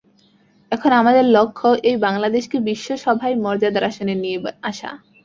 এখন 0.71 0.91
আমাদের 0.91 1.25
লক্ষ্য 1.27 1.67
এই 1.83 1.97
বাংলাদেশকে 1.97 2.57
বিশ্ব 2.59 2.87
সভায় 2.97 3.35
মর্যাদার 3.35 3.83
আসনে 3.83 4.15
নিয়ে 4.15 4.37
আসা। 4.63 4.89